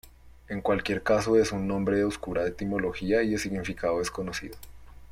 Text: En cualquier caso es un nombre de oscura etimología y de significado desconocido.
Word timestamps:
En 0.49 0.61
cualquier 0.61 1.03
caso 1.03 1.37
es 1.37 1.51
un 1.51 1.67
nombre 1.67 1.95
de 1.97 2.05
oscura 2.05 2.47
etimología 2.47 3.21
y 3.21 3.29
de 3.29 3.37
significado 3.37 3.99
desconocido. 3.99 4.55